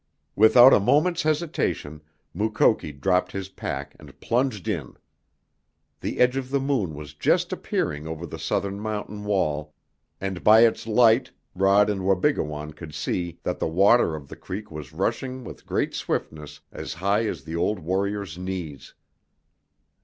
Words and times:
Without 0.35 0.73
a 0.73 0.79
moment's 0.79 1.21
hesitation 1.21 2.01
Mukoki 2.33 2.91
dropped 2.91 3.33
his 3.33 3.49
pack 3.49 3.95
and 3.99 4.19
plunged 4.19 4.67
in. 4.67 4.95
The 5.99 6.17
edge 6.17 6.35
of 6.37 6.49
the 6.49 6.59
moon 6.59 6.95
was 6.95 7.13
just 7.13 7.53
appearing 7.53 8.07
over 8.07 8.25
the 8.25 8.39
southern 8.39 8.79
mountain 8.79 9.25
wall 9.25 9.75
and 10.19 10.43
by 10.43 10.61
its 10.61 10.87
light 10.87 11.29
Rod 11.53 11.87
and 11.87 12.03
Wabigoon 12.03 12.73
could 12.73 12.95
see 12.95 13.37
that 13.43 13.59
the 13.59 13.67
water 13.67 14.15
of 14.15 14.27
the 14.27 14.35
creek 14.35 14.71
was 14.71 14.91
rushing 14.91 15.43
with 15.43 15.67
great 15.67 15.93
swiftness 15.93 16.61
as 16.71 16.95
high 16.95 17.27
as 17.27 17.43
the 17.43 17.55
old 17.55 17.77
warrior's 17.77 18.39
knees. 18.39 18.95